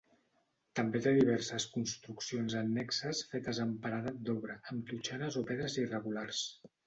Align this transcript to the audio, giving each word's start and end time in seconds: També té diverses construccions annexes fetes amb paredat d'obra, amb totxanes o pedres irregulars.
També 0.77 0.99
té 1.07 1.11
diverses 1.17 1.65
construccions 1.73 2.55
annexes 2.61 3.21
fetes 3.33 3.59
amb 3.65 3.77
paredat 3.85 4.19
d'obra, 4.31 4.55
amb 4.73 4.89
totxanes 4.93 5.37
o 5.43 5.47
pedres 5.51 5.77
irregulars. 5.85 6.43